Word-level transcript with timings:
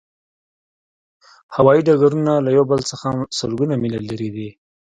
هوایی 1.55 1.85
ډګرونه 1.87 2.33
له 2.45 2.49
یو 2.57 2.63
بل 2.71 2.81
څخه 2.91 3.07
سلګونه 3.37 3.73
میله 3.81 3.99
لرې 4.09 4.29
دي 4.35 4.49